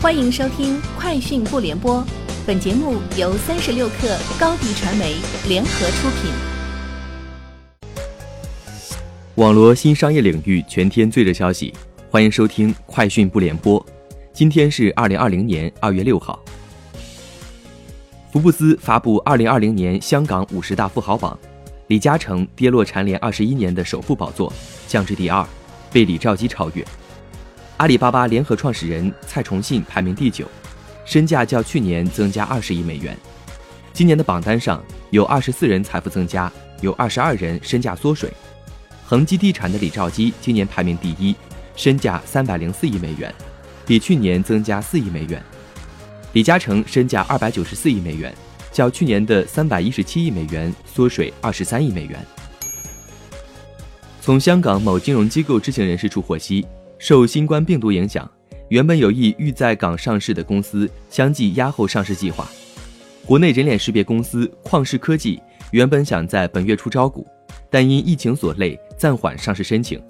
[0.00, 1.96] 欢迎收听《快讯不联播》，
[2.46, 5.16] 本节目由三十六克高低传媒
[5.48, 6.30] 联合出品。
[9.34, 11.74] 网罗新商业领域全天最热消息，
[12.12, 13.84] 欢迎收听《快讯不联播》。
[14.32, 16.40] 今天是二零二零年二月六号。
[18.30, 21.36] 福布斯发布二零二零年香港五十大富豪榜，
[21.88, 24.52] 李嘉诚跌落蝉联二十一年的首富宝座，
[24.86, 25.44] 降至第二，
[25.92, 26.84] 被李兆基超越。
[27.78, 30.44] 阿里巴巴联合创始人蔡崇信排名第九，
[31.04, 33.16] 身价较去年增加二十亿美元。
[33.92, 38.32] 今年的榜单上有二十四人财富增加，有二十二人身价缩水。
[39.04, 41.36] 恒基地产的李兆基今年排名第一，
[41.76, 43.32] 身价三百零四亿美元，
[43.86, 45.40] 比去年增加四亿美元。
[46.32, 48.34] 李嘉诚身价二百九十四亿美元，
[48.72, 52.18] 较去年的三百一十七亿美元缩水二十三亿美元。
[54.20, 56.66] 从香港某金融机构知情人士处获悉。
[56.98, 58.28] 受新冠病毒影响，
[58.68, 62.48] 原本有意欲在港上市的公司相继压后上市计划。
[63.24, 67.26] 国内人脸识别公司旷视科技原本想在本月初招股，
[67.70, 70.02] 但因疫情所累暂缓上市申请。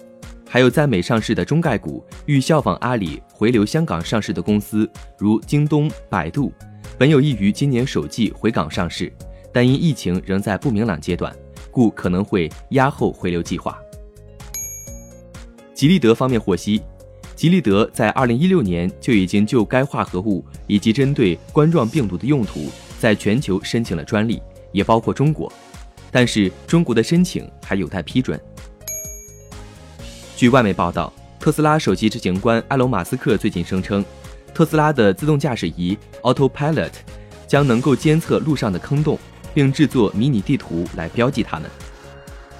[0.48, 6.50] 还有在美上市的中概股欲效仿阿里回流香港上市的公司，如京东、百度，
[6.96, 9.12] 本有意于今年首季回港上市，
[9.52, 11.36] 但因疫情仍在不明朗阶段，
[11.70, 13.78] 故可能会压后回流计划。
[15.78, 16.82] 吉利德方面获悉，
[17.36, 25.52] 吉利德在二零一六年就已经就该化合物以及针对冠状病毒的用途，在全球申请了专利，也包括中国，
[26.10, 28.40] 但是中国的申请还有待批准。
[30.36, 34.04] 据外媒报道，特斯拉首席执行官埃隆·马斯克最近声称，
[34.52, 36.90] 特斯拉的自动驾驶仪 Autopilot
[37.46, 39.16] 将能够监测路上的坑洞，
[39.54, 41.70] 并制作迷你地图来标记它们。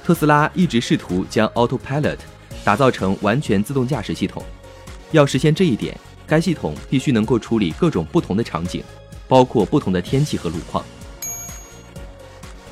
[0.05, 2.19] 特斯拉一直试图将 Autopilot。
[2.64, 4.42] 打造成完全自动驾驶系统，
[5.12, 8.83] 要实现这一点，该系统必须能够处理各种不同的场景，
[9.27, 10.84] 包括不同的天气和路况。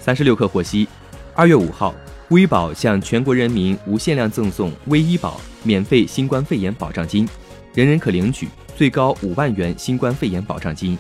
[0.01, 0.87] 三十六氪获悉，
[1.35, 1.95] 二月五号，
[2.29, 7.29] 微保向全国人民无限量赠送微医保免费新冠肺炎保障金，
[7.75, 10.97] 人人可领取，最高五万元新冠肺炎保障金；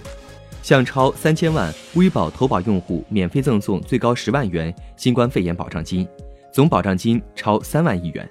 [0.62, 6.08] 向超三千万微保投保用户免费赠送最高十万元新冠肺炎保障金，
[6.52, 8.28] 总保障金超三万亿元。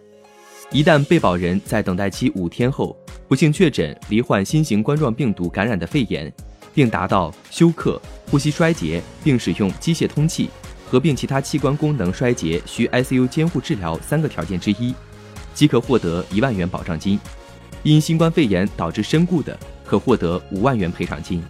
[0.76, 2.94] 一旦被保人在等待期五天后
[3.30, 6.30] 不幸确诊罹患新型冠状病毒感染的肺炎，
[6.74, 7.98] 并达到休克、
[8.30, 10.50] 呼吸衰竭并使用机械通气，
[10.86, 14.94] 合并其他器官功能衰竭需 ICU 监护治疗三个条件之一，
[15.54, 17.18] 即可获得一万元保障金。
[17.84, 21.42] 因新冠肺炎导致身故的，可获得五万元赔偿金。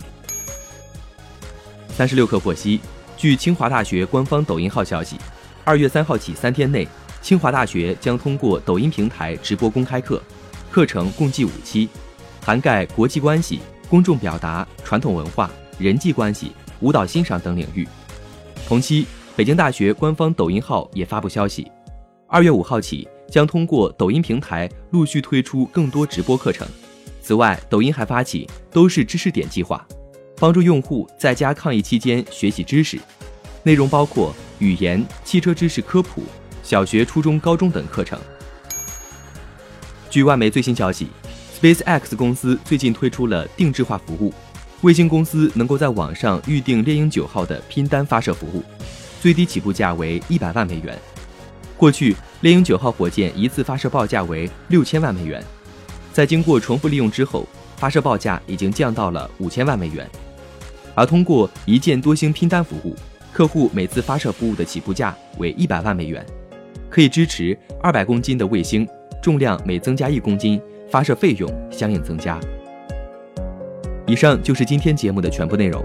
[1.90, 2.80] 三十六氪获悉，
[3.18, 5.18] 据清华大学官方抖音号消息，
[5.64, 6.88] 二月三号起三天内。
[7.26, 10.22] 清华大学将通过抖音平台直播公开课，
[10.70, 11.90] 课程共计五期，
[12.40, 15.50] 涵盖国际关系、公众表达、传统文化、
[15.80, 17.88] 人际关系、舞蹈欣赏等领域。
[18.68, 21.68] 同期，北京大学官方抖音号也发布消息，
[22.28, 26.68] 二月五号起将通过抖音平台陆续推出更多直播课程。
[27.22, 29.84] 此外，抖音还发起“都是知识点”计划，
[30.38, 33.00] 帮助用户在家抗疫期间学习知识，
[33.64, 36.22] 内容包括语言、汽车知识科普。
[36.66, 38.20] 小学、初中、高中等课程。
[40.10, 41.10] 据外媒最新消息
[41.62, 44.34] ，SpaceX 公司最近推出了定制化服务，
[44.82, 48.64] 卫星公司能够在网上预定猎鹰九号的拼单发射服务，
[49.22, 50.98] 最低起步价为一百万美元。
[51.78, 55.44] 过去，猎鹰九号火箭一次发射报价为六千万美元，
[56.12, 57.48] 在经过重复利用之后，
[57.78, 60.10] 发射报价已经降到了五千万美元。
[60.96, 62.96] 而通过一箭多星拼单服务，
[63.32, 66.26] 客户每次发射服务的起步价为一百万美元。
[66.96, 68.88] 可以支持二百公斤的卫星，
[69.22, 72.40] 重量每增加一公斤，发射费用相应增加。
[74.08, 75.84] 以上就是今天节目的全部内容，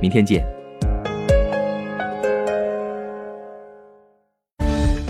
[0.00, 0.46] 明天见。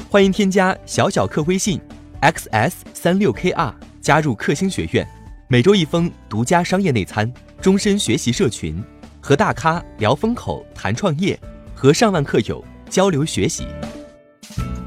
[0.08, 1.78] 欢迎添加小小客微信
[2.22, 5.06] ，xs 三六 kr，加入克星学院，
[5.48, 7.30] 每周一封独家商业内参，
[7.60, 8.82] 终身学习社群，
[9.20, 11.38] 和大咖聊风口、谈创业，
[11.74, 13.66] 和上万客友交流学习。